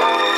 [0.00, 0.29] Bye.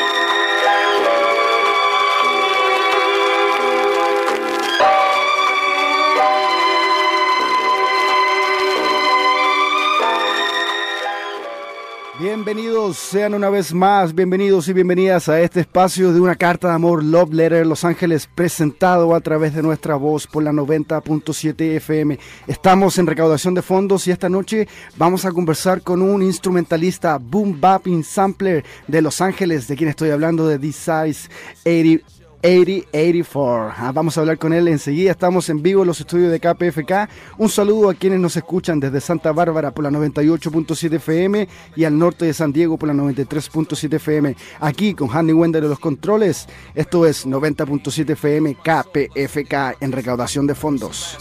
[12.44, 16.74] Bienvenidos, sean una vez más, bienvenidos y bienvenidas a este espacio de una carta de
[16.74, 22.18] amor Love Letter Los Ángeles presentado a través de nuestra voz por la 90.7 FM.
[22.48, 24.66] Estamos en recaudación de fondos y esta noche
[24.96, 30.10] vamos a conversar con un instrumentalista boom bapping sampler de Los Ángeles, de quien estoy
[30.10, 31.28] hablando de D-Size
[31.64, 33.74] 80 8084.
[33.76, 35.12] Ah, vamos a hablar con él enseguida.
[35.12, 37.08] Estamos en vivo en los estudios de KPFK.
[37.38, 41.96] Un saludo a quienes nos escuchan desde Santa Bárbara por la 98.7 FM y al
[41.96, 44.36] norte de San Diego por la 93.7 FM.
[44.60, 46.48] Aquí con Handy Wender de los controles.
[46.74, 51.16] Esto es 90.7 FM KPFK en recaudación de fondos.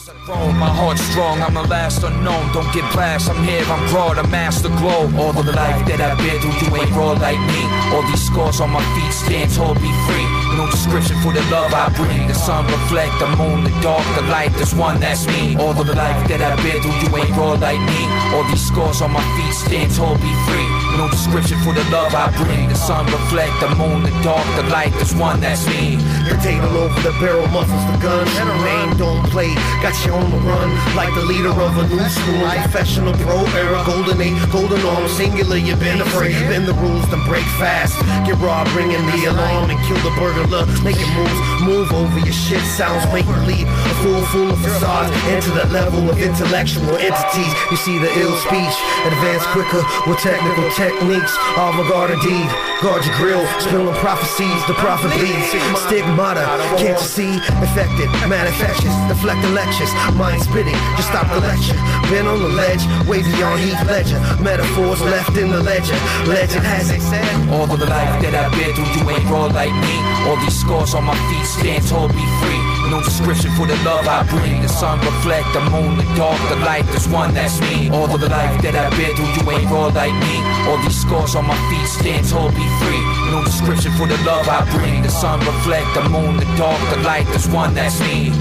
[11.23, 12.27] For the love I bring.
[12.27, 14.51] The sun reflect, the moon, the dark, the light.
[14.55, 15.55] There's one that's me.
[15.57, 18.01] All the life that I've been through, you ain't raw like me.
[18.33, 20.80] All these scars on my feet, stand tall, be free.
[20.97, 22.69] No description for the love I bring.
[22.69, 24.91] The sun reflect, the moon, the dark, the light.
[24.99, 25.97] There's one that's me.
[26.41, 28.25] Table over the barrel muffles the gun.
[28.65, 30.73] Name don't play, got you on the run.
[30.97, 35.57] Like the leader of a new school, professional pro era, golden age, golden arm, singular.
[35.57, 37.93] You've been afraid, bend the rules, then break fast.
[38.25, 42.33] Get raw, bringing the alarm and kill the burger look, making moves, move over your
[42.33, 43.69] shit sounds make believe.
[43.69, 47.53] A fool full of facades, enter the level of intellectual entities.
[47.69, 51.37] You see the ill speech, advance quicker with technical techniques.
[51.53, 52.49] Avant-garde indeed,
[52.81, 55.53] guard your grill, spilling prophecies, the prophet bleeds.
[55.85, 56.41] Stigmata,
[56.81, 57.37] can't you see?
[57.61, 61.77] Affected, manifestions, deflecting lectures, mind spitting, just stop the lecture.
[62.09, 65.97] Been on the ledge, wavy on Heath Ledger, metaphors left in the ledger.
[66.25, 67.29] Legend has it said.
[67.53, 69.95] All of the life that I've been through, you ain't raw like me.
[70.25, 72.70] All these scars on my feet stand tall, be free.
[72.91, 74.61] No description for the love I bring.
[74.61, 76.83] The sun reflect, the moon, the dark, the light.
[76.87, 77.89] There's one that's me.
[77.89, 80.35] All the life that I've been through, you ain't raw like me.
[80.67, 83.03] All these scars on my feet stand tall, be free.
[83.31, 85.03] No description for the love I bring.
[85.03, 87.25] The sun reflect, the moon, the dark, the light.
[87.27, 88.35] There's one that's me.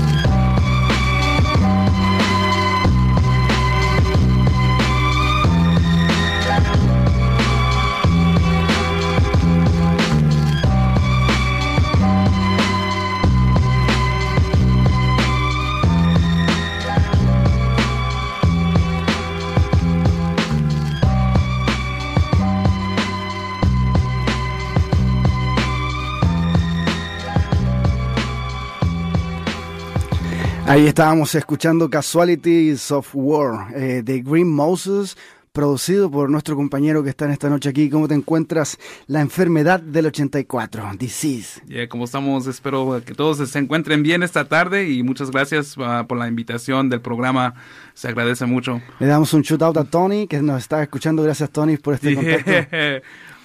[30.71, 35.19] Ahí estábamos escuchando Casualties of War eh, de Green Moses,
[35.51, 37.91] producido por nuestro compañero que está en esta noche aquí.
[37.91, 38.79] ¿Cómo te encuentras?
[39.09, 41.61] La enfermedad del 84, Disease.
[41.67, 46.07] Yeah, como estamos, espero que todos se encuentren bien esta tarde y muchas gracias uh,
[46.07, 47.55] por la invitación del programa.
[47.95, 48.81] Se agradece mucho.
[49.01, 51.25] Le damos un shout out a Tony que nos está escuchando.
[51.25, 52.53] Gracias, Tony, por este contacto.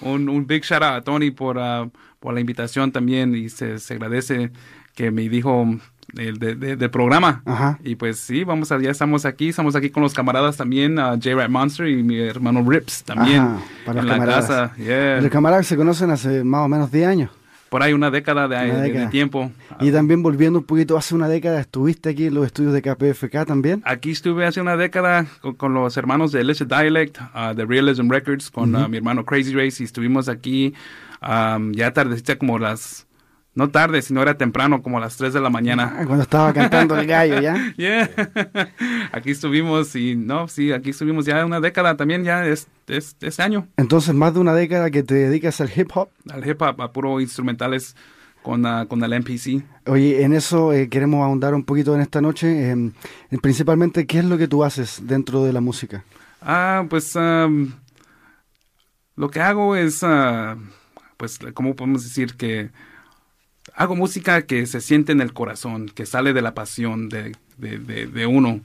[0.02, 3.80] un, un, big shout out a Tony por, uh, por la invitación también y se,
[3.80, 4.52] se agradece
[4.94, 5.66] que me dijo
[6.12, 7.42] del de, de, de programa.
[7.44, 7.78] Ajá.
[7.84, 11.16] Y pues sí, vamos a, ya estamos aquí, estamos aquí con los camaradas también, uh,
[11.22, 14.46] J-Rat Monster y mi hermano Rips también Ajá, para en los la camaradas.
[14.48, 14.74] casa.
[14.76, 15.20] Yeah.
[15.20, 17.30] Los camaradas se conocen hace más o menos 10 años.
[17.68, 19.04] Por ahí una década de, Una de- década.
[19.06, 19.50] de tiempo.
[19.80, 23.44] Y también volviendo un poquito, hace una década estuviste aquí en los estudios de KPFK
[23.44, 23.82] también.
[23.84, 28.08] Aquí estuve hace una década con, con los hermanos de Illicit Dialect, uh, de Realism
[28.08, 30.74] Records, con uh, mi hermano Crazy Race, y estuvimos aquí
[31.20, 33.06] um, ya tardecita como las,
[33.56, 35.96] no tarde, sino era temprano, como las 3 de la mañana.
[35.98, 37.56] Ah, Cuando estaba cantando el gallo, ¿ya?
[37.76, 38.08] Yeah.
[39.12, 43.42] aquí estuvimos y no, sí, aquí estuvimos ya una década también, ya es, es- este
[43.42, 46.10] año, Entonces, más de una década que te dedicas al hip hop.
[46.30, 47.96] al hip hop, a puro instrumentales
[48.42, 49.64] con, uh, con el MPC.
[49.86, 52.70] Oye, en eso eh, queremos ahondar un poquito en esta noche.
[52.70, 52.90] eh,
[53.42, 56.04] principalmente, ¿qué es lo que tú haces dentro de la música?
[56.40, 57.72] Ah, pues um,
[59.16, 60.56] lo que hago es, ah,
[61.16, 62.70] pues, ¿cómo podemos decir que
[63.76, 68.26] hago música que se siente en el corazón, que sale de la pasión de, de,
[68.26, 68.60] uno?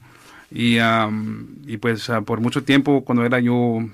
[0.50, 3.90] Y, um, y pues ah, por mucho tiempo, cuando era yo um,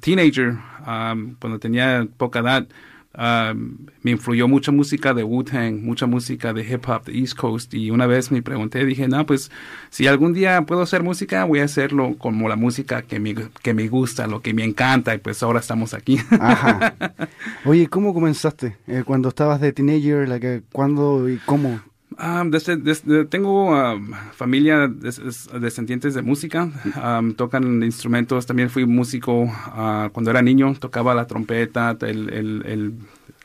[0.00, 0.56] teenager,
[0.86, 2.66] um, cuando tenía poca edad,
[3.16, 7.74] um, me influyó mucha música de Wu-Tang, mucha música de hip hop de East Coast.
[7.74, 9.50] Y una vez me pregunté, dije, no, pues
[9.90, 13.74] si algún día puedo hacer música, voy a hacerlo como la música que me, que
[13.74, 15.14] me gusta, lo que me encanta.
[15.14, 16.18] Y pues ahora estamos aquí.
[16.38, 16.94] Ajá.
[17.64, 18.76] Oye, ¿cómo comenzaste?
[18.86, 21.80] Eh, cuando estabas de teenager, la que, ¿cuándo y cómo?
[22.18, 28.70] Um, desde- desde- tengo um, familia des- des- descendientes de música, um, tocan instrumentos, también
[28.70, 32.92] fui músico ah, cuando era niño, tocaba la trompeta, el, el- el-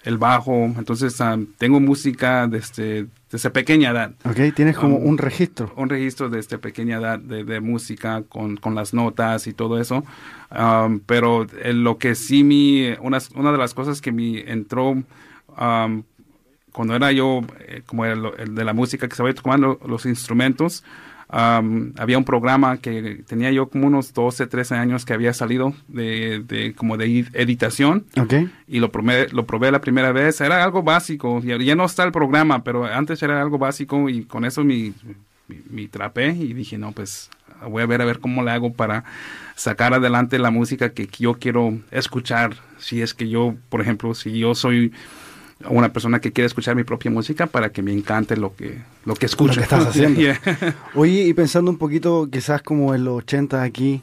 [0.03, 4.13] el bajo, entonces um, tengo música desde, desde pequeña edad.
[4.23, 4.55] ¿Ok?
[4.55, 5.71] Tienes como un registro.
[5.75, 10.03] un registro desde pequeña edad de, de música con, con las notas y todo eso.
[10.49, 14.91] Um, pero eh, lo que sí mi, una, una de las cosas que me entró
[14.91, 16.03] um,
[16.71, 20.83] cuando era yo, eh, como el, el de la música que sabía tomando los instrumentos,
[21.31, 25.73] um, había un programa que tenía yo como unos 12, 13 años que había salido
[25.87, 28.33] de, de como de ed- editación ¿Ok?
[28.67, 30.41] y lo probé, lo probé la primera vez.
[30.41, 34.23] Era algo básico, ya, ya no está el programa, pero antes era algo básico y
[34.25, 34.93] con eso mi,
[35.47, 37.29] mi, mi trapé y dije, no, pues
[37.69, 39.03] voy a ver a ver cómo le hago para
[39.55, 42.55] sacar adelante la música que yo quiero escuchar.
[42.79, 44.91] Si es que yo, por ejemplo, si yo soy
[45.69, 49.15] una persona que quiere escuchar mi propia música para que me encante lo que lo
[49.15, 49.55] que escucho.
[49.55, 50.19] que estás haciendo.
[50.19, 50.39] Yeah.
[50.95, 54.01] Oye, y pensando un poquito, quizás como en los 80 aquí,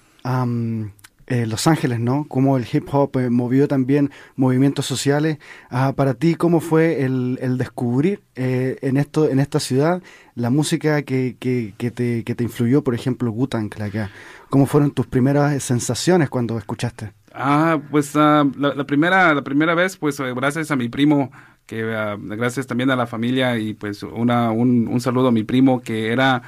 [1.28, 2.26] en Los Ángeles, ¿no?
[2.28, 5.38] Cómo el hip hop eh, movió también movimientos sociales.
[5.70, 10.02] Ah, para ti, ¿cómo fue el, el descubrir eh, en esto en esta ciudad
[10.34, 14.10] la música que, que, que te, que te influyó, por ejemplo, acá?
[14.48, 17.12] ¿Cómo fueron tus primeras sensaciones cuando escuchaste?
[17.40, 21.30] Ah, pues ah, la, la primera la primera vez, pues eh, gracias a mi primo,
[21.66, 25.44] que ah, gracias también a la familia y pues una, un, un saludo a mi
[25.44, 26.42] primo, que era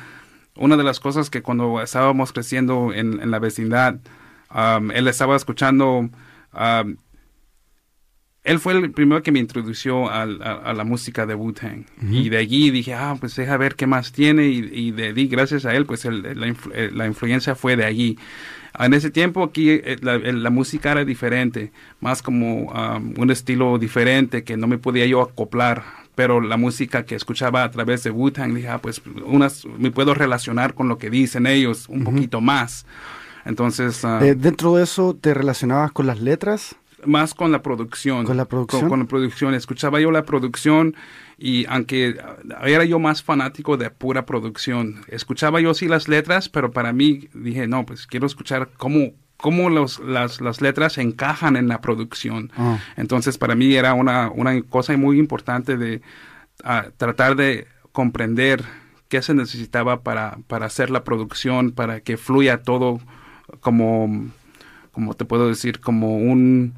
[0.56, 4.00] una de las cosas que cuando estábamos creciendo en, en la vecindad,
[4.48, 6.10] am, él estaba escuchando,
[8.42, 11.84] él fue el primero que me introdució al- a, a la música de Wu-Tang.
[12.10, 14.46] Y de allí dije, ah, pues deja ver qué más tiene.
[14.48, 17.76] Y, y de allí, gracias a él, pues el- la, influ- eh, la influencia fue
[17.76, 18.18] de allí.
[18.78, 23.30] En ese tiempo aquí eh, la, el- la música era diferente, más como um, un
[23.30, 25.82] estilo diferente que no me podía yo acoplar,
[26.14, 30.14] pero la música que escuchaba a través de Wu-Tang, dije, ah, pues unas, me puedo
[30.14, 32.86] relacionar con lo que dicen ellos un poquito más.
[33.44, 36.76] Entonces, ah, Eh, dentro de eso, ¿te relacionabas con las letras?
[37.04, 38.24] Más con la producción.
[38.24, 38.82] ¿Con la producción?
[38.82, 39.54] Con, con la producción.
[39.54, 40.94] Escuchaba yo la producción
[41.38, 42.16] y aunque
[42.64, 47.28] era yo más fanático de pura producción, escuchaba yo sí las letras, pero para mí
[47.32, 52.52] dije, no, pues quiero escuchar cómo, cómo los, las, las letras encajan en la producción.
[52.56, 52.78] Ah.
[52.96, 56.02] Entonces para mí era una, una cosa muy importante de
[56.98, 58.62] tratar de comprender
[59.08, 63.00] qué se necesitaba para, para hacer la producción, para que fluya todo
[63.60, 64.28] como,
[64.92, 66.74] como te puedo decir, como un,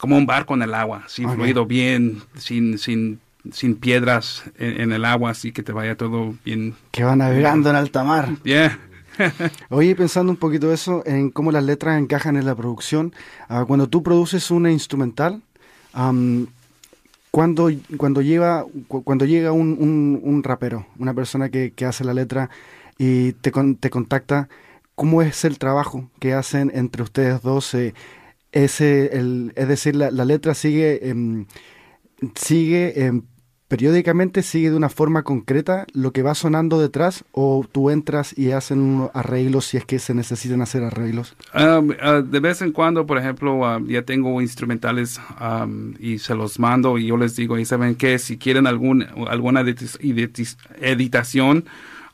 [0.00, 1.34] como un barco en el agua, Ok.
[1.34, 3.20] fluido bien, sin, sin,
[3.52, 6.74] sin piedras en, en el agua, así que te vaya todo bien.
[6.90, 8.30] Que va navegando en alta mar.
[8.44, 8.78] Yeah.
[9.68, 13.12] Oye, pensando un poquito eso, en cómo las letras encajan en la producción,
[13.48, 15.42] ah, cuando tú produces una instrumental,
[17.30, 22.04] cuando, cuando, lleva, cu- cuando llega un, un- un rapero, una persona que, que hace
[22.04, 22.50] la letra
[22.98, 24.48] y te, te contacta,
[24.94, 27.72] ¿cómo es el trabajo que hacen entre ustedes dos?
[27.74, 27.94] Eh,
[28.52, 31.14] ese, el, es decir, la, letra sigue,
[32.34, 33.22] sigue
[33.70, 38.50] periódicamente, sigue de una forma concreta lo que va sonando detrás o tú entras y
[38.50, 41.36] hacen arreglos si es que se necesitan hacer arreglos.
[41.54, 46.34] Um, uh, de vez en cuando, por ejemplo, um, ya tengo instrumentales um, y se
[46.34, 49.60] los mando y yo les digo, y saben que si quieren algún, alguna
[50.80, 51.64] editación,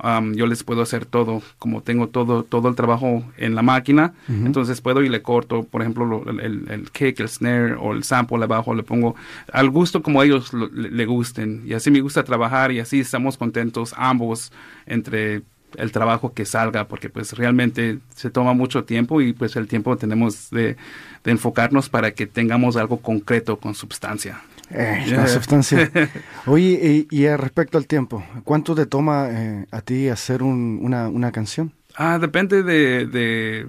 [0.02, 4.12] um, yo les puedo hacer todo, como tengo todo, todo el trabajo en la máquina,
[4.28, 7.92] entonces puedo y le corto, por ejemplo, lo- el, el- el kick, el snare o
[7.92, 9.14] el sample abajo, le pongo
[9.52, 11.62] al gusto como ellos lo- le, le gusten.
[11.66, 14.52] Y así me gusta trabajar y así estamos contentos ambos
[14.86, 15.42] entre
[15.76, 19.96] el trabajo que salga, porque pues realmente se toma mucho tiempo y pues el tiempo
[19.96, 20.76] tenemos de,
[21.24, 24.40] de enfocarnos para que tengamos algo concreto con sustancia.
[24.70, 25.04] Eh.
[25.10, 25.90] La sustancia.
[26.46, 31.08] Oye, y, y respecto al tiempo, ¿cuánto te toma eh, a ti hacer un- una,
[31.08, 31.72] una canción?
[31.96, 33.66] Ah, depende de, de...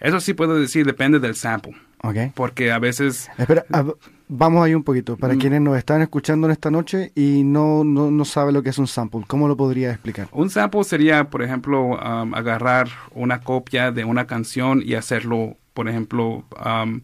[0.00, 2.16] Eso sí puedo decir, depende del sample, ¿Ok?
[2.34, 3.28] porque a veces...
[3.36, 3.84] Espera, ah,
[4.28, 5.16] vamos ahí un poquito.
[5.18, 5.38] Para Mm.
[5.38, 8.78] quienes nos están escuchando en esta noche y no, no, no sabe lo que es
[8.78, 10.28] un sample, ¿cómo lo podría explicar?
[10.32, 15.86] Un sample sería, por ejemplo, um, agarrar una copia de una canción y hacerlo, por
[15.88, 17.02] ejemplo, um,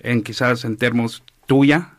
[0.00, 1.90] en quizás en términos tuya,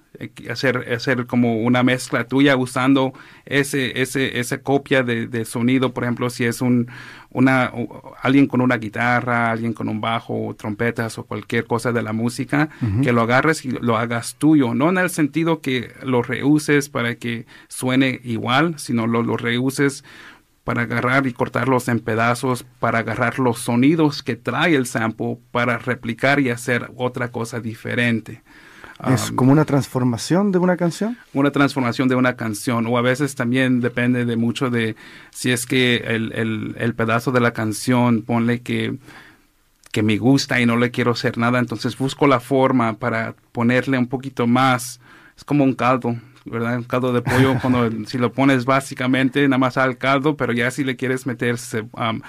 [0.49, 3.13] hacer, hacer como una mezcla tuya usando
[3.45, 6.87] ese, ese, esa copia de, de sonido, por ejemplo, si es un,
[7.29, 12.01] una, o- alguien con una guitarra, alguien con un bajo, trompetas o cualquier cosa de
[12.01, 12.69] la música,
[13.03, 17.15] que lo agarres y lo hagas tuyo, no en el sentido que lo reuses para
[17.15, 20.03] que suene igual, sino lo, lo reuses
[20.63, 25.77] para agarrar y cortarlos en pedazos, para agarrar los sonidos que trae el sample, para
[25.79, 28.43] replicar y hacer otra cosa diferente.
[29.07, 31.17] ¿Es como una transformación de una canción?
[31.33, 34.97] Una transformación de una canción, o a veces también depende de mucho de
[35.31, 38.97] si es que el, el, el pedazo de la canción, ponle que
[39.91, 43.97] que me gusta y no le quiero hacer nada, entonces busco la forma para ponerle
[43.97, 44.99] un poquito más.
[45.35, 46.15] Es como un caldo,
[46.45, 46.77] ¿verdad?
[46.77, 50.71] Un caldo de pollo, cuando si lo pones básicamente nada más al caldo, pero ya
[50.71, 51.55] si le quieres meter
[51.93, 52.21] um,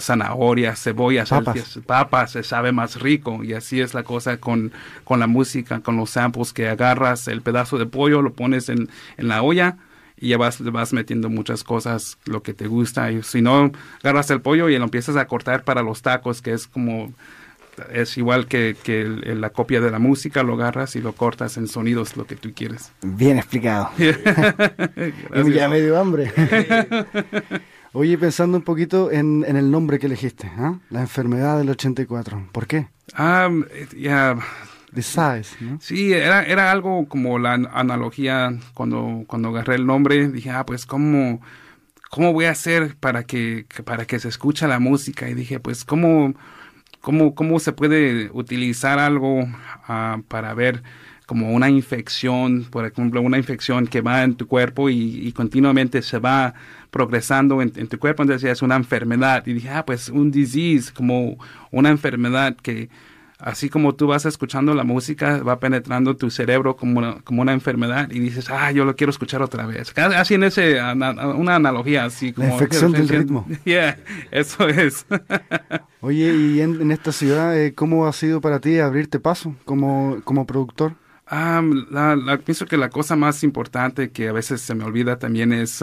[0.00, 1.80] zanahorias, cebollas, papas.
[1.86, 3.44] papas, se sabe más rico.
[3.44, 4.72] Y así es la cosa con,
[5.04, 8.88] con la música, con los samples que agarras el pedazo de pollo, lo pones en,
[9.16, 9.76] en la olla
[10.22, 13.10] y ya vas, vas metiendo muchas cosas, lo que te gusta.
[13.10, 13.72] Y si no,
[14.02, 17.12] agarras el pollo y lo empiezas a cortar para los tacos, que es como,
[17.92, 21.68] es igual que, que la copia de la música, lo agarras y lo cortas en
[21.68, 22.92] sonidos, lo que tú quieres.
[23.02, 23.90] Bien explicado.
[23.98, 26.32] ya me dio hambre.
[27.94, 30.78] Oye, pensando un poquito en, en el nombre que elegiste, ¿ah?
[30.88, 32.88] la enfermedad del 84, ¿por qué?
[33.14, 33.50] Ah,
[33.96, 34.38] ya...
[34.94, 35.78] The Size, ¿no?
[35.80, 40.28] Sí, era, era algo como la analogía cuando, cuando agarré el nombre.
[40.28, 41.40] Dije, ah, pues, ¿cómo,
[42.10, 45.30] cómo voy a hacer para que, para que se escuche la música?
[45.30, 46.34] Y dije, pues, ¿cómo,
[47.02, 49.46] cómo, cómo se puede utilizar algo
[49.86, 50.82] ah, para ver
[51.26, 56.18] como una infección, por ejemplo, una infección que va en tu cuerpo y, continuamente se
[56.18, 56.54] va
[56.90, 59.46] progresando en, en, tu cuerpo, entonces es una enfermedad.
[59.46, 61.38] Y dije, ah, pues un disease, como
[61.70, 62.88] una enfermedad que
[63.42, 67.52] así como tú vas escuchando la música, va penetrando tu cerebro como una, como una
[67.52, 69.92] enfermedad y dices, ah, yo lo quiero escuchar otra vez.
[69.98, 72.48] Así en ese, una analogía así como...
[72.48, 73.46] La infección del ritmo.
[73.64, 73.98] Yeah,
[74.30, 75.06] eso es.
[76.00, 80.46] Oye, y en, esta ciudad, eh, ¿cómo ha sido para ti abrirte paso como, como
[80.46, 80.94] productor?
[81.30, 85.82] la, pienso que la cosa más importante que a veces se me olvida también es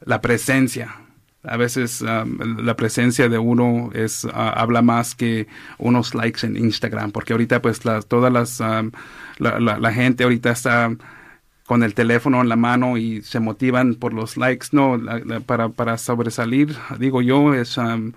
[0.00, 1.05] la presencia
[1.46, 5.46] a veces la presencia de uno es habla más que
[5.78, 8.90] unos likes en Instagram porque ahorita pues las todas las um,
[9.38, 10.94] la, la, gente ahorita está
[11.66, 14.68] con el teléfono en la mano y se motivan por los likes.
[14.72, 14.98] No
[15.46, 18.12] para para sobresalir digo yo es um,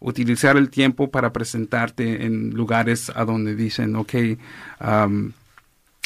[0.00, 4.14] utilizar el tiempo para presentarte en lugares a donde dicen ok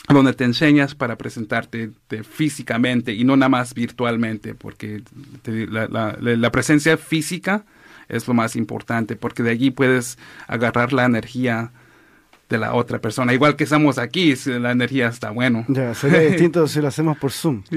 [0.09, 1.90] donde te enseñas para presentarte
[2.28, 5.02] físicamente y no nada más virtualmente, porque
[5.44, 7.64] la, presencia física
[8.09, 10.18] es lo más importante, porque de allí puedes
[10.49, 11.71] agarrar la energía
[12.49, 13.32] de la otra persona.
[13.32, 15.64] Igual que estamos aquí, la energía está bueno.
[15.68, 17.62] Ya, sería distinto si lo hacemos por Zoom.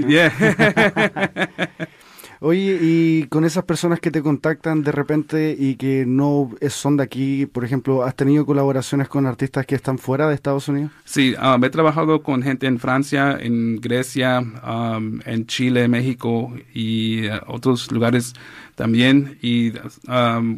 [2.39, 7.03] Oye, y con esas personas que te contactan de repente y que no son de
[7.03, 10.91] aquí, por ejemplo, ¿has tenido colaboraciones con artistas que están fuera de Estados Unidos?
[11.05, 17.27] Sí, um, he trabajado con gente en Francia, en Grecia, um, en Chile, México y
[17.27, 18.33] uh, otros lugares
[18.75, 19.37] también.
[19.41, 19.71] Y
[20.07, 20.57] um,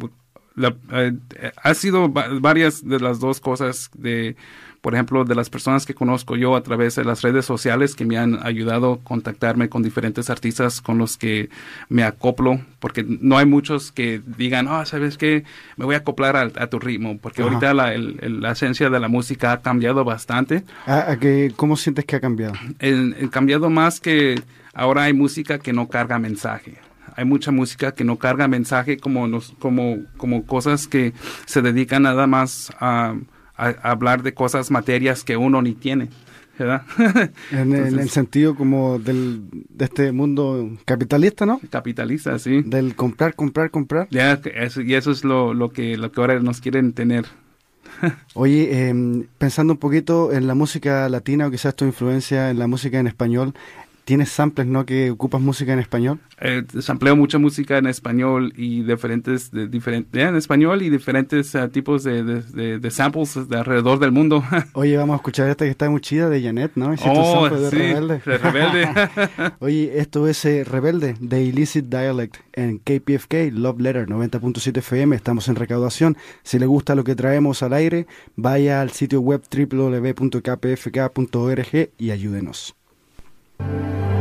[0.92, 1.12] eh,
[1.62, 4.36] ha sido varias de las dos cosas de
[4.80, 8.04] por ejemplo, de las personas que conozco yo a través de las redes sociales que
[8.04, 11.50] me han ayudado a contactarme con diferentes artistas con los que
[11.88, 15.44] me acoplo, porque no hay muchos que digan, ah, ¿sabes qué?
[15.76, 19.52] Me voy a acoplar a, tu ritmo, porque ahorita la, la, esencia de la música
[19.52, 20.64] ha cambiado bastante.
[20.86, 22.54] ¿A, que, ¿Cómo sientes que ha cambiado?
[22.54, 24.40] Ha cambiado más que
[24.74, 26.78] ahora hay música que no carga mensaje
[27.16, 31.12] hay mucha música que no carga mensaje como nos, como como cosas que
[31.46, 33.16] se dedican nada más a
[33.58, 36.08] a, hablar de cosas, materias que uno ni tiene.
[36.58, 36.82] ¿verdad?
[37.52, 41.60] en, el sentido como del, de este mundo capitalista, ¿no?
[41.70, 42.62] Capitalista, sí.
[42.64, 44.08] Del comprar, comprar, comprar.
[44.10, 44.40] Ya,
[44.84, 47.26] y eso es lo, lo, que, lo que ahora nos quieren tener.
[48.34, 52.66] Oye, em, pensando un poquito en la música latina o quizás tu influencia en la
[52.66, 53.54] música en español,
[54.08, 54.86] ¿Tienes samples, no?
[54.86, 56.18] Que ocupas música en español.
[56.40, 61.68] Eh, sampleo mucha música en español y diferentes, de, diferentes en español y diferentes eh,
[61.68, 64.42] tipos de, de, samples de alrededor del mundo.
[64.72, 66.94] Oye, vamos a escuchar esta que está muy chida de Janet, ¿no?
[67.04, 68.22] Oh, de Rebelde.
[68.24, 68.88] De Rebelde.
[69.58, 75.16] Oye, esto es eh, Rebelde de Illicit Dialect en KPFK, Love Letter 90.7 FM.
[75.16, 76.16] Estamos en recaudación.
[76.44, 80.30] Si le gusta lo que traemos al aire, vaya al sitio web www.kpfk.org
[81.98, 82.77] y ayúdenos.
[83.60, 84.17] Yo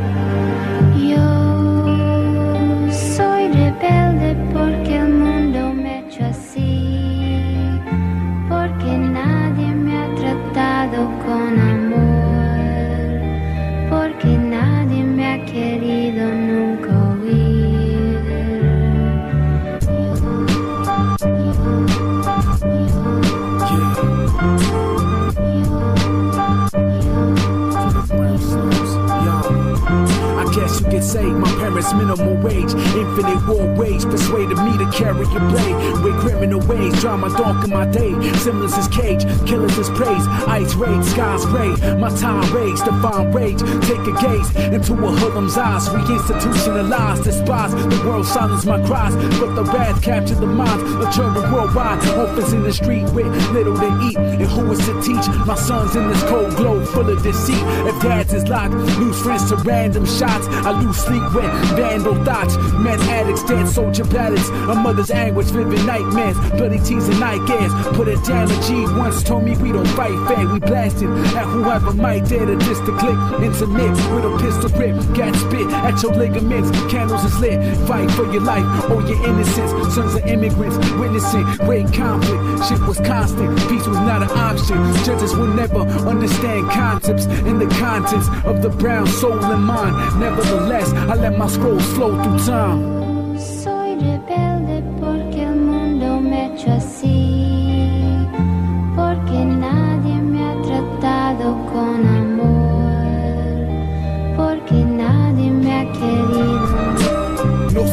[37.28, 38.07] maar donker, my day.
[38.48, 40.26] Symbols is cage, killers is praise.
[40.48, 41.76] Ice rage, skies gray.
[41.96, 43.60] My time rage, define rage.
[43.84, 45.90] Take a gaze into a hoodlum's eyes.
[45.90, 49.14] We institutionalize, despise the world, silence my cries.
[49.38, 52.00] But the wrath capture the minds of children worldwide.
[52.18, 54.18] Orphans in the street with little to eat.
[54.18, 57.62] And who is to teach my sons in this cold globe full of deceit?
[57.86, 60.48] If dads is locked, lose friends to random shots.
[60.48, 62.56] I lose sleep with vandal thoughts.
[62.80, 64.48] Meth addicts, dead soldier ballads.
[64.48, 66.40] A mother's anguish, vivid nightmares.
[66.52, 67.74] Bloody tears and night gas.
[67.98, 68.37] Put it down.
[68.46, 70.48] The G once told me we don't fight fair.
[70.48, 73.18] We blasted at whoever might dare to just to click.
[73.42, 74.96] Intimate with a pistol grip.
[75.16, 76.70] got spit at your ligaments.
[76.92, 77.60] Candles is lit.
[77.88, 79.72] Fight for your life or your innocence.
[79.94, 82.66] Sons of immigrants witnessing great conflict.
[82.68, 83.58] Shit was constant.
[83.70, 84.78] Peace was not an option.
[85.04, 90.20] Judges will never understand concepts in the contents of the brown soul and mind.
[90.20, 93.07] Nevertheless, I let my scrolls flow through time.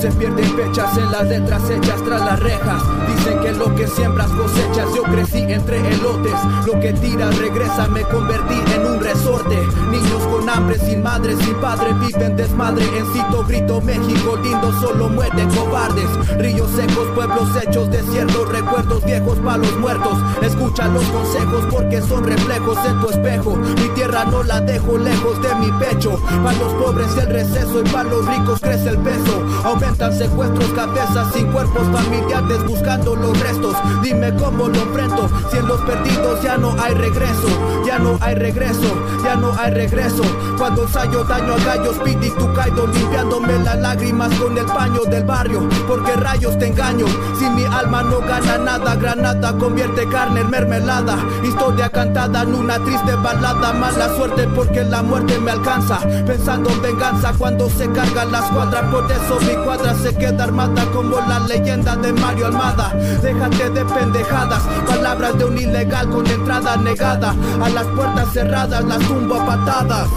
[0.04, 0.43] Se en
[1.14, 2.82] las letras hechas tras las rejas.
[3.06, 4.88] Dicen que lo que siembras cosechas.
[4.96, 6.34] Yo crecí entre elotes.
[6.66, 7.86] Lo que tiras regresa.
[7.86, 9.56] Me convertí en un resorte.
[9.92, 11.94] Niños con hambre, sin madre, sin padre.
[12.00, 12.84] Viven desmadre.
[12.98, 14.72] En cito grito México lindo.
[14.80, 16.10] Solo muerden cobardes.
[16.36, 18.48] Ríos secos, pueblos hechos, desiertos.
[18.48, 20.18] Recuerdos viejos para los muertos.
[20.42, 23.54] Escucha los consejos porque son reflejos en tu espejo.
[23.54, 26.18] Mi tierra no la dejo lejos de mi pecho.
[26.42, 29.44] Para los pobres el receso y para los ricos crece el peso.
[29.62, 30.72] Aumentan secuestros,
[31.04, 33.76] cabezas sin cuerpos familiares buscando los restos.
[34.02, 35.28] Dime cómo lo enfrento.
[35.50, 37.48] Si en los perdidos ya no hay regreso,
[37.86, 40.22] ya no hay regreso, ya no hay regreso.
[40.58, 45.24] Cuando ensayo daño a gallos, pidi tu caído, limpiándome las lágrimas con el paño del
[45.24, 45.68] barrio.
[45.86, 47.06] Porque rayos te engaño.
[47.38, 51.18] Si mi alma no gana nada, granada convierte carne en mermelada.
[51.42, 53.72] Historia cantada en una triste balada.
[53.72, 55.98] Mala suerte porque la muerte me alcanza.
[56.26, 58.84] Pensando en venganza cuando se cargan las cuadras.
[58.90, 62.94] Por eso mi cuadra se queda armada como la leyenda de Mario Almada.
[63.20, 67.34] Déjate de pendejadas, palabras de un ilegal con entrada negada.
[67.60, 70.08] A las puertas cerradas las tumbo a patadas.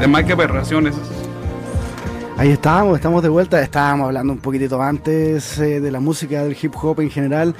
[0.00, 0.96] De Mike Aberraciones.
[2.36, 3.60] Ahí estamos, estamos de vuelta.
[3.62, 7.54] Estábamos hablando un poquitito antes eh, de la música del hip hop en general.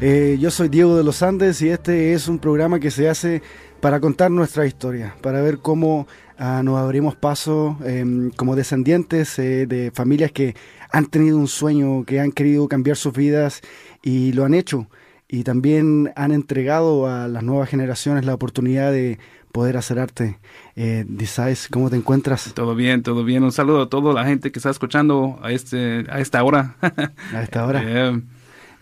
[0.00, 3.42] Eh, yo soy Diego de los Andes y este es un programa que se hace
[3.80, 9.66] para contar nuestra historia, para ver cómo ah, nos abrimos paso em, como descendientes eh,
[9.66, 10.56] de familias que
[10.90, 13.60] han tenido un sueño, que han querido cambiar sus vidas
[14.02, 14.88] y lo han hecho.
[15.28, 19.18] Y también han entregado a las nuevas generaciones la oportunidad de
[19.52, 20.38] poder hacer arte.
[20.74, 22.52] Eh, Disais, ¿cómo te encuentras?
[22.54, 23.44] Todo bien, todo bien.
[23.44, 26.76] Un saludo a toda la gente que está escuchando a este a esta hora.
[27.32, 27.82] A esta hora.
[27.86, 28.20] Eh,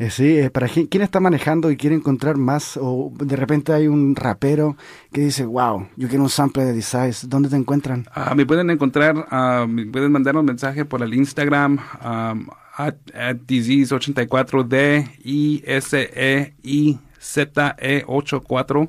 [0.02, 3.86] Eh, sí, eh, para quien, está manejando y quiere encontrar más, o de repente hay
[3.86, 4.76] un rapero
[5.12, 8.06] que dice, wow, yo quiero un sample de Disais, ¿dónde te encuentran?
[8.12, 13.36] ah, me pueden encontrar, ah, me pueden mandar un mensaje por el Instagram at, at
[13.46, 18.88] disease84 d i s e i z e 84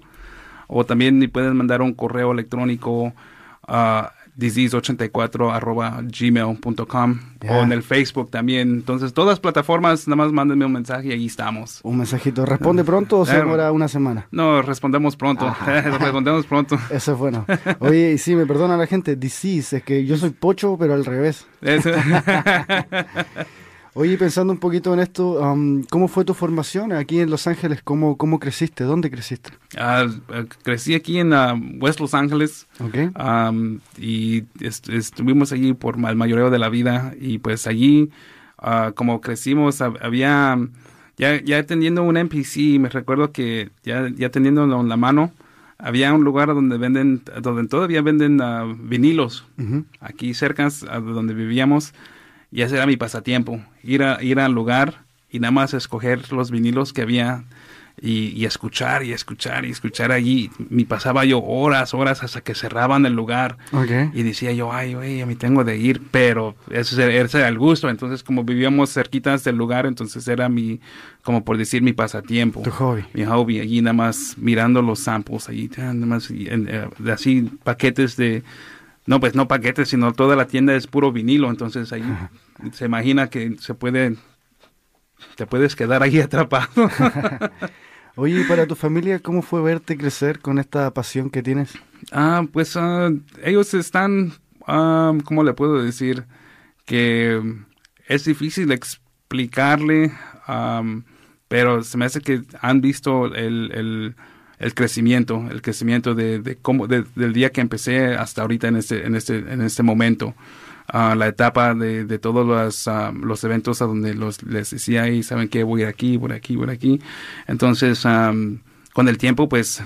[0.67, 3.13] o también me pueden mandar un correo electrónico
[3.67, 7.51] a disease84 arroba gmail.com Ya.
[7.51, 8.69] o en el Facebook también.
[8.71, 11.79] Entonces, todas las plataformas, nada más mándenme un mensaje y ahí estamos.
[11.83, 14.27] Un mensajito, ¿responde pronto o se demora una semana?
[14.31, 15.53] No, respondemos pronto.
[15.65, 16.77] Respondemos pronto.
[16.89, 17.45] Eso es bueno.
[17.79, 21.05] Oye, y sí, me perdona la gente, Disease, es que yo soy pocho, pero al
[21.05, 21.45] revés.
[23.95, 27.81] Oye, pensando un poquito en esto, um, ¿cómo fue tu formación aquí en Los Ángeles?
[27.83, 28.83] ¿Cómo, cómo creciste?
[28.85, 29.51] ¿Dónde creciste?
[29.77, 33.11] Eh, crecí aquí en ah, West Los Ángeles ¿Ok?
[33.13, 38.09] am, y est- estuvimos allí por la mayoría de la vida y pues allí
[38.57, 40.57] ah, como crecimos hab- había
[41.15, 45.31] ya ya teniendo un NPC me recuerdo que ya ya teniéndolo en la mano
[45.77, 49.85] había un lugar donde venden donde todavía venden ah, vinilos Ujú.
[49.99, 51.93] aquí cerca a donde vivíamos
[52.53, 56.51] y ese era mi pasatiempo ir a ir al lugar y nada más escoger los
[56.51, 57.43] vinilos que había
[58.01, 62.55] y, y escuchar y escuchar y escuchar allí me pasaba yo horas horas hasta que
[62.55, 63.57] cerraban el lugar
[64.15, 67.47] y decía yo ay güey a mí tengo de ir pero ese, era- ese era
[67.49, 67.89] el gusto.
[67.89, 70.79] Entonces como vivíamos cerquitas del lugar entonces era mi
[71.21, 72.61] como por decir mi pasatiempo.
[72.63, 73.03] Tu hobby.
[73.13, 77.43] mi hobby allí nada más mirando los samples allí nada más y, en, eh, así
[77.63, 78.41] paquetes de
[79.05, 82.03] no pues no paquetes sino toda la tienda es puro vinilo entonces ahí
[82.71, 84.15] se imagina que se puede
[85.35, 86.69] te puedes quedar ahí atrapado
[88.15, 91.73] Oye, ¿y para tu familia cómo fue verte crecer con esta pasión que tienes?
[92.11, 93.09] Ah, pues ah,
[93.43, 94.33] ellos están,
[94.67, 96.25] ah, ¿cómo le puedo decir?
[96.85, 97.41] Que
[98.07, 100.11] es difícil explicarle,
[100.45, 101.05] am,
[101.47, 104.15] pero se me hace que han visto el, el,
[104.63, 108.77] el crecimiento, el crecimiento de, de cómo, de- del día que empecé hasta ahorita en
[108.77, 110.33] este, en este, en este momento.
[110.87, 115.07] Ah, la etapa de, de todos los, ah, los eventos a donde los, les decía
[115.09, 116.99] y saben que voy a ir aquí, voy aquí, voy aquí.
[117.47, 118.59] Entonces, am,
[118.93, 119.81] con el tiempo, pues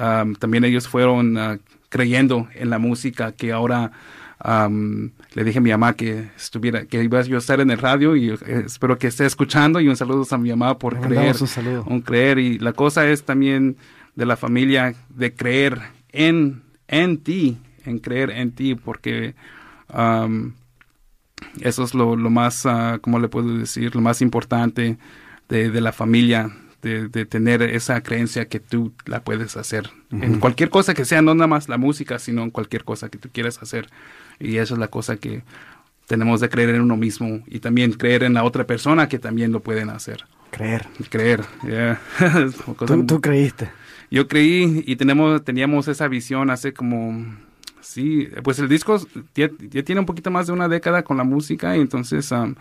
[0.00, 1.58] am, también ellos fueron ah,
[1.90, 3.92] creyendo en la música que ahora
[5.34, 8.16] le dije a mi mamá que estuviera, que iba yo a estar en el radio
[8.16, 11.46] y eh, espero que esté escuchando y un saludo a mi mamá por creer, un
[11.46, 11.84] saludo.
[11.86, 13.76] un creer y la cosa es también
[14.14, 19.34] de la familia de creer en, en ti, en creer en ti porque
[21.60, 23.94] eso es lo, lo más, ah, ¿cómo le puedo decir?
[23.94, 24.96] Lo más importante
[25.48, 29.90] de, de la familia, de, de tener esa creencia que tú la puedes hacer.
[30.10, 33.18] En cualquier cosa que sea, no nada más la música, sino en cualquier cosa que
[33.18, 33.88] tú quieras hacer.
[34.38, 35.42] Y esa es la cosa que
[36.06, 39.52] tenemos de creer en uno mismo y también creer en la otra persona que también
[39.52, 40.24] lo pueden hacer.
[40.50, 40.86] Creer.
[41.08, 42.00] Creer, yeah.
[43.06, 43.70] Tú creíste.
[44.12, 47.34] Yo creí y tenemos, teníamos esa visión hace como,
[47.80, 48.98] sí, pues el disco
[49.34, 52.56] ya, ya tiene un poquito más de una década con la música y entonces am,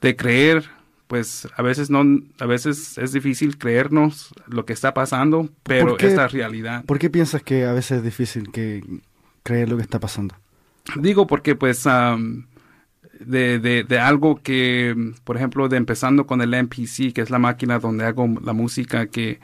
[0.00, 0.64] de creer,
[1.06, 2.02] pues a veces no,
[2.40, 6.08] a veces es difícil creernos lo que está pasando, pero ¿Por qué?
[6.08, 6.84] es la realidad.
[6.84, 8.82] ¿Por qué piensas que a veces es difícil que
[9.44, 10.34] creer lo que está pasando?
[10.96, 12.46] Digo porque pues am,
[13.20, 17.38] de, de, de algo que, por ejemplo, de empezando con el MPC, que es la
[17.38, 19.38] máquina donde hago la música, que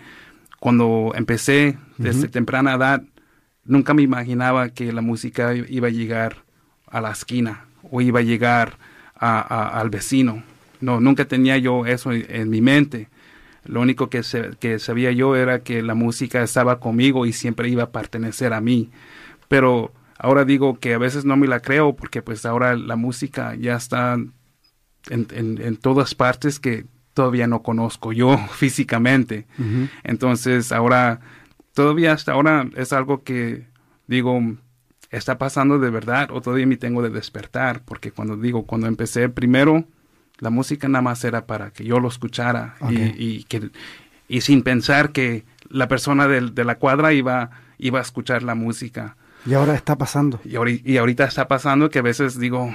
[0.60, 3.02] cuando empecé desde temprana edad,
[3.64, 6.44] nunca me imaginaba que la música iba a llegar
[6.86, 8.78] a la esquina o iba a llegar
[9.14, 10.42] a- a- al vecino.
[10.80, 13.08] No, nunca tenía yo eso en, en mi mente.
[13.64, 17.68] Lo único que, se- que sabía yo era que la música estaba conmigo y siempre
[17.68, 18.90] iba a pertenecer a mí.
[19.48, 23.54] Pero ahora digo que a veces no me la creo porque pues ahora la música
[23.56, 24.32] ya está en,
[25.10, 26.84] en- en todas partes que
[27.16, 29.46] todavía no conozco yo físicamente.
[30.04, 31.20] Entonces ahora,
[31.72, 33.66] todavía hasta ahora es algo que
[34.06, 34.38] digo,
[35.10, 39.28] está pasando de verdad o todavía me tengo de despertar porque cuando digo, cuando empecé
[39.30, 39.84] primero,
[40.40, 42.76] la música nada más era para que yo lo escuchara
[43.18, 43.70] y- que,
[44.28, 48.54] y sin pensar que la persona del- de, la cuadra iba, iba a escuchar la
[48.54, 49.16] música.
[49.46, 50.38] Y ahora está pasando.
[50.44, 52.70] Y, ahori- y ahorita está pasando que a veces digo,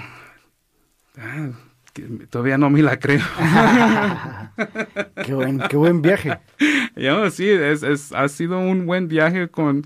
[1.17, 1.49] "Ah,
[1.93, 3.21] que todavía no me la creo.
[5.25, 6.37] Qué buen, qué buen viaje.
[6.95, 9.85] Yo, sí, es, es- ha sido un buen viaje con,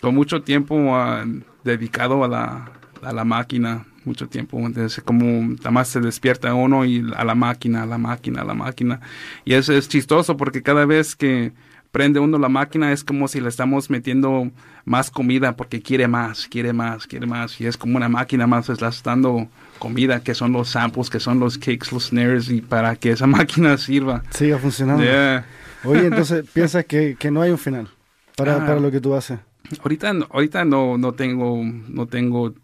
[0.00, 1.24] con mucho tiempo ah,
[1.64, 2.70] dedicado a la,
[3.02, 7.82] a la máquina, mucho tiempo, desde como más se despierta uno y a la máquina,
[7.82, 9.00] a la máquina, a la máquina.
[9.44, 11.52] Y eso es chistoso porque cada vez que
[11.92, 14.50] prende uno la máquina es como si le estamos metiendo
[14.84, 17.60] más comida porque quiere más, quiere más, quiere más.
[17.60, 19.48] Y es como una máquina más, estás dando
[19.78, 23.26] comida, que son los samples, que son los kicks, los snares, y para que esa
[23.38, 24.22] máquina sirva.
[24.30, 25.02] Siga funcionando.
[25.04, 25.46] Yeah.
[25.84, 27.88] Oye, entonces piensas que, que no hay un final
[28.36, 28.66] para, Ah.
[28.66, 29.38] para lo que tú haces.
[29.82, 32.54] Ahorita, no- ahorita no, no tengo, no tengo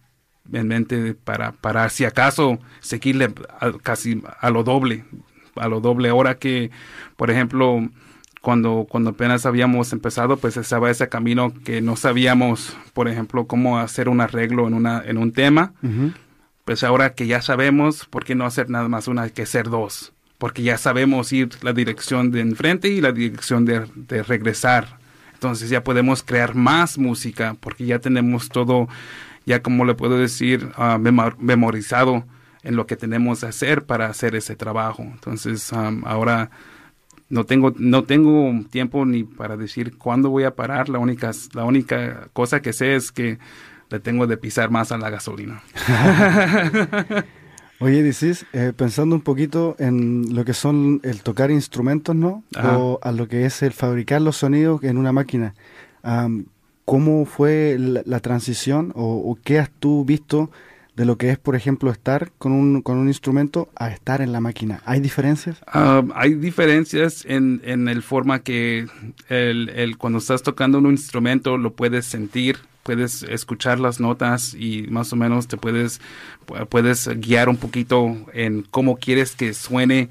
[0.52, 5.04] en mente para, para si acaso seguirle a- casi a lo doble,
[5.56, 6.08] a lo doble.
[6.08, 6.70] Ahora que,
[7.16, 7.88] por ejemplo,
[8.44, 13.78] cuando, cuando apenas habíamos empezado, pues estaba ese camino que no sabíamos, por ejemplo, cómo
[13.78, 15.72] hacer un arreglo en una, en un tema.
[16.64, 20.12] Pues ahora que ya sabemos, ¿por qué no hacer nada más una que ser dos?
[20.38, 24.98] Porque ya sabemos ir la dirección de enfrente y la dirección de, de regresar.
[25.32, 28.88] Entonces ya podemos crear más música porque ya tenemos todo,
[29.46, 32.24] ya como le puedo decir, ah, memo- memorizado
[32.62, 35.02] en lo que tenemos que hacer para hacer ese trabajo.
[35.02, 36.50] Entonces am, ahora
[37.34, 40.88] no tengo no tengo tiempo ni para decir cuándo voy a parar.
[40.88, 43.38] La única la única cosa que sé es que
[43.90, 45.60] le tengo de pisar más a la gasolina.
[47.80, 52.44] Oye, Dicis, eh, pensando un poquito en lo que son el tocar instrumentos, ¿no?
[52.54, 52.78] Ajá.
[52.78, 55.54] O a lo que es el fabricar los sonidos en una máquina.
[56.84, 60.50] ¿Cómo fue la, la transición o, o qué has tú visto
[60.96, 64.32] de lo que es, por ejemplo, estar con un, con un instrumento a estar en
[64.32, 64.80] la máquina?
[64.84, 65.58] ¿Hay diferencias?
[65.66, 68.86] Ah, hay diferencias en, en el forma que
[69.28, 74.86] el, el- cuando estás tocando un instrumento lo puedes sentir, puedes escuchar las notas y
[74.88, 76.00] más o menos te puedes,
[76.46, 80.10] pu- puedes guiar un poquito en cómo quieres que suene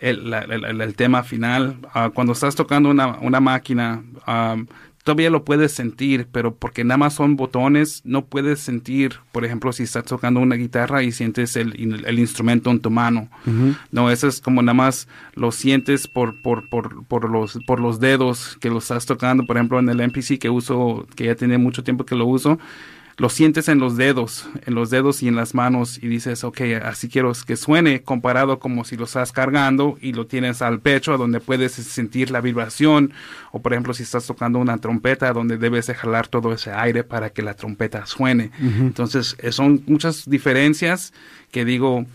[0.00, 1.76] el, el- tema final.
[1.94, 4.66] Ah, cuando estás tocando una, una máquina, am,
[5.08, 9.72] todavía lo puedes sentir, pero porque nada más son botones, no puedes sentir, por ejemplo,
[9.72, 13.30] si estás tocando una guitarra y sientes el, el instrumento en tu mano.
[13.90, 18.00] No, eso es como nada más lo sientes por, por, por, por, los, por los
[18.00, 21.56] dedos que lo estás tocando, por ejemplo, en el MPC que uso, que ya tiene
[21.56, 22.58] mucho tiempo que lo uso
[23.18, 26.60] lo sientes en los dedos, en los dedos y en las manos y dices, ok,
[26.84, 31.18] así quiero que suene comparado como si lo estás cargando y lo tienes al pecho
[31.18, 33.12] donde puedes sentir la vibración
[33.50, 37.02] o por ejemplo si estás tocando una trompeta donde debes de jalar todo ese aire
[37.02, 38.52] para que la trompeta suene.
[38.60, 41.12] Entonces eh, son muchas diferencias
[41.50, 42.06] que digo,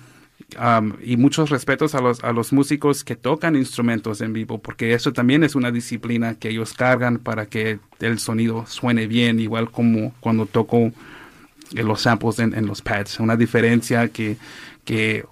[1.02, 5.12] y muchos respetos a los, a los músicos que tocan instrumentos en vivo, porque eso
[5.12, 10.14] también es una disciplina que ellos cargan para que el sonido suene bien, igual como
[10.20, 10.92] cuando toco
[11.72, 13.20] los samples en, los pads.
[13.20, 14.38] Una diferencia que,
[14.86, 15.26] que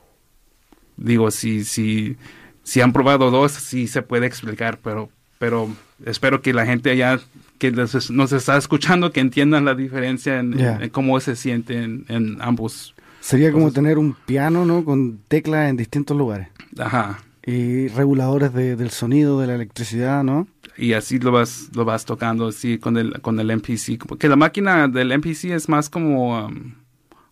[0.97, 2.17] digo, si, si,
[2.63, 5.69] si han probado dos, sí se puede explicar, pero, pero
[6.05, 7.19] espero que la gente allá
[7.59, 13.51] que nos está escuchando que entiendan la diferencia en, cómo se siente en ambos Sería
[13.51, 14.83] como tener un piano, ¿no?
[14.83, 16.47] Con teclas en distintos lugares.
[16.77, 17.19] Ajá.
[17.45, 20.47] Y reguladores de, del sonido, de la electricidad, ¿no?
[20.75, 24.05] Y así lo vas, lo vas tocando así con el, con el MPC.
[24.07, 26.73] Porque la máquina del MPC es más como, um,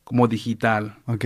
[0.04, 0.96] como digital.
[1.08, 1.26] Ok.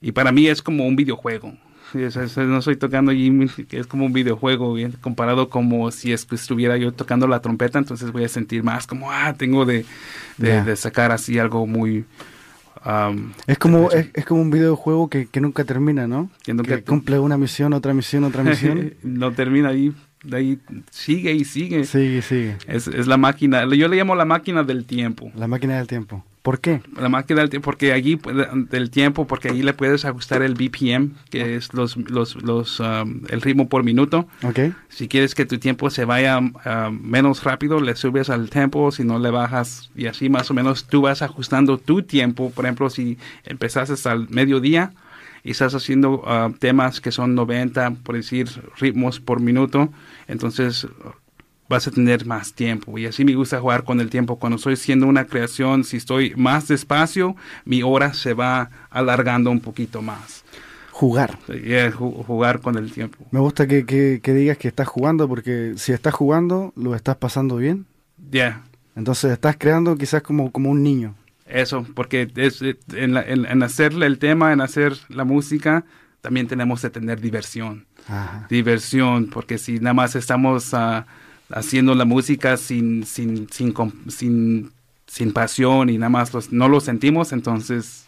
[0.00, 1.52] Y para mí es como un videojuego.
[1.92, 3.32] no estoy tocando allí,
[3.70, 8.24] es como un videojuego, bien, comparado como si estuviera yo tocando la trompeta, entonces voy
[8.24, 9.84] a sentir más como, ah, tengo de,
[10.38, 12.04] de sacar así algo muy,
[13.46, 16.30] es como es, como un videojuego que, que nunca termina, ¿no?
[16.44, 18.94] Que, cumple una misión, otra misión, otra misión.
[19.02, 19.92] no termina ahí,
[20.22, 20.58] de ahí
[20.90, 21.84] sigue y sigue.
[21.84, 22.56] Sigue, sigue.
[22.66, 25.32] Es, es la máquina, yo le llamo la máquina del tiempo.
[25.34, 26.24] La máquina del tiempo.
[26.44, 26.82] ¿Por qué?
[27.00, 28.20] La máquina del tiempo, porque allí
[28.68, 33.22] del tiempo, porque allí le puedes ajustar el BPM, que es los, los, los um,
[33.30, 34.28] el ritmo por minuto.
[34.42, 34.74] Okay.
[34.90, 39.04] Si quieres que tu tiempo se vaya uh, menos rápido, le subes al tiempo, si
[39.04, 42.50] no le bajas y así más o menos tú vas ajustando tu tiempo.
[42.50, 44.92] Por ejemplo, si empezaste al mediodía
[45.44, 49.88] y estás haciendo uh, temas que son 90, por decir, ritmos por minuto,
[50.28, 50.86] entonces
[51.68, 52.98] vas a tener más tiempo.
[52.98, 54.36] Y así me gusta jugar con el tiempo.
[54.38, 59.60] Cuando estoy haciendo una creación, si estoy más despacio, mi hora se va alargando un
[59.60, 60.44] poquito más.
[60.90, 61.38] Jugar.
[61.96, 63.18] jugar con el tiempo.
[63.32, 67.56] Me gusta que, que, digas que estás jugando, porque si estás jugando, lo estás pasando
[67.56, 67.86] bien.
[68.30, 68.62] Ya.
[68.94, 71.16] Entonces estás creando quizás como, como un niño.
[71.46, 75.84] Eso, porque es, en, en, hacerle el tema, en hacer la música,
[76.20, 77.86] también tenemos que tener diversión.
[78.48, 80.74] Diversión, porque si nada más estamos...
[80.74, 81.06] a
[81.50, 83.74] haciendo la música sin, sin, sin,
[84.08, 84.72] sin,
[85.06, 88.04] sin pasión y nada más los, no lo sentimos, entonces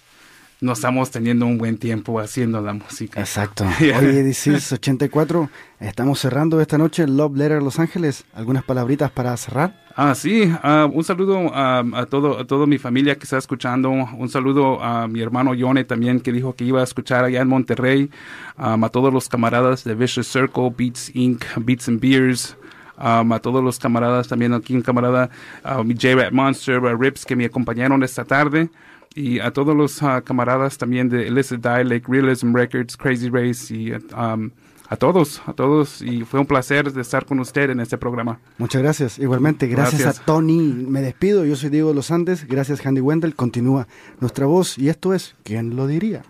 [0.61, 3.21] no estamos teniendo un buen tiempo haciendo la música.
[3.21, 3.65] Exacto.
[3.81, 8.25] Oye, Dicis 84, estamos cerrando esta noche Love Letter Los Ángeles.
[8.33, 9.85] ¿Algunas palabritas para cerrar?
[9.95, 13.91] Ah, sí, ah, un saludo a, todo, a toda mi familia que está escuchando.
[13.91, 17.49] Un saludo a mi hermano Yone también que dijo que iba a escuchar allá en
[17.49, 18.11] Monterrey.
[18.57, 22.57] a todos los camaradas de Vicious Circle, Beats Inc., Beats and Beers.
[22.99, 25.29] Um, a todos los camaradas, también aquí un camarada,
[25.67, 28.71] uh, J-Rat Monster, uh, Rips, que me acompañaron esta tarde,
[29.15, 33.93] y a todos los uh, camaradas también de Illicit Dialect, Realism Records, Crazy Race, y
[33.93, 34.51] um,
[34.89, 38.39] a todos, a todos, y fue un placer de estar con usted en este programa.
[38.57, 40.73] Muchas gracias, igualmente, gracias, a Tony.
[40.89, 43.89] Me despido, yo soy Diego Los Andes, gracias Handy Wendell, continúa
[44.21, 46.23] nuestra voz, y esto es, ¿quién lo diría?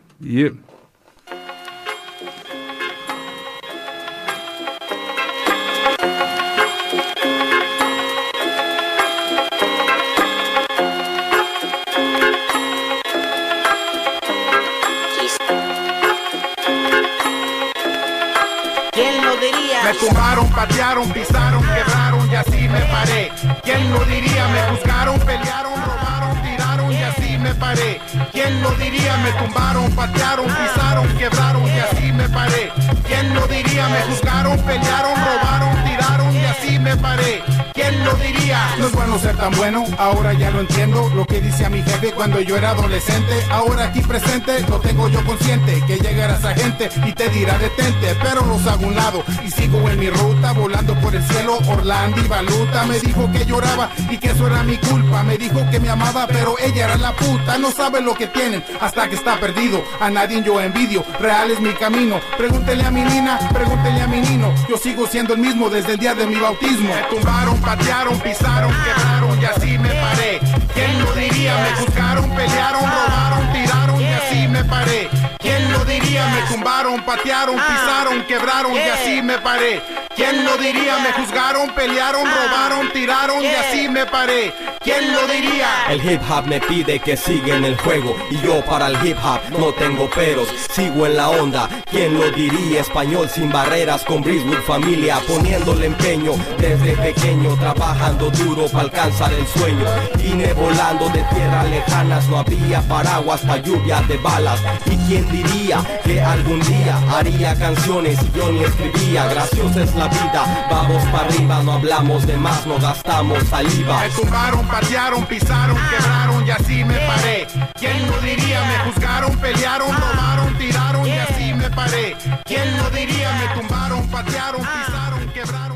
[19.87, 23.31] Me tumbaron, patearon, pisaron, quebraron y así me paré.
[23.63, 24.49] ¿Quién lo diría?
[24.49, 28.01] Me buscaron, pelearon, robaron, tiraron y así me paré.
[28.33, 29.17] ¿Quién lo diría?
[29.19, 32.73] Me tumbaron, patearon, pisaron, quebraron y así me paré.
[33.07, 33.89] ¿Quién lo diría?
[33.89, 37.56] Me buscaron, pelearon, robaron, tiraron y así me paré.
[37.89, 38.75] ¿Quién lo diría?
[38.79, 41.09] No es bueno ser tan bueno, ahora ya lo entiendo.
[41.15, 43.33] Lo que dice a mi jefe cuando yo era adolescente.
[43.49, 45.81] Ahora aquí presente, lo tengo yo consciente.
[45.87, 48.17] Que llegará esa gente y te dirá detente.
[48.23, 50.53] Pero los hago un lado y sigo en mi ruta.
[50.53, 52.87] Volando por el cielo, Orlando y Baluta.
[52.87, 55.23] Me dijo que lloraba y que eso era mi culpa.
[55.23, 57.57] Me dijo que me amaba, pero ella era la puta.
[57.59, 59.81] No sabe lo que tienen hasta que está perdido.
[60.01, 62.21] A nadie yo envidio, real es mi camino.
[62.37, 64.53] Pregúntele a mi nina, pregúntele a mi nino.
[64.69, 66.89] Yo sigo siendo el mismo desde el día de mi bautismo.
[66.89, 70.41] Me tumbaron patearon, pisaron, quebraron y así me paré.
[70.73, 71.57] ¿Quién lo diría?
[71.57, 75.09] Me buscaron, pelearon, robaron, tiraron y así me paré.
[75.39, 76.27] ¿Quién lo diría?
[76.29, 80.06] Me tumbaron, patearon, pisaron, quebraron y así me paré.
[80.17, 80.97] ¿Quién lo diría?
[81.01, 84.51] Me juzgaron, pelearon, robaron, tiraron y así me paré.
[84.83, 85.69] ¿Quién lo diría?
[85.91, 89.19] El hip hop me pide que siga en el juego y yo para el hip
[89.23, 90.49] hop no tengo peros.
[90.73, 92.81] Sigo en la onda, ¿quién lo diría?
[92.81, 99.47] Español sin barreras con Briswood familia, poniéndole empeño desde pequeño, trabajando duro para alcanzar el
[99.47, 99.85] sueño.
[100.17, 104.61] Vine volando de tierras lejanas, no había paraguas para lluvia de balas.
[104.87, 109.27] ¿Y quién diría que algún día haría canciones y yo ni escribía?
[109.27, 114.01] Graciosa es la vida, vamos para arriba, no hablamos de más, no gastamos saliva.
[114.01, 117.47] Me tumbaron, patearon, pisaron, quebraron y así me paré.
[117.75, 118.61] ¿Quién lo diría?
[118.65, 122.17] Me juzgaron, pelearon, robaron, tiraron y así me paré.
[122.45, 123.33] ¿Quién lo diría?
[123.33, 125.76] Me tumbaron, patearon, pisaron, quebraron